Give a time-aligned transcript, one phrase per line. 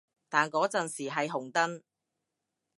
[0.29, 1.83] 但嗰陣時係紅燈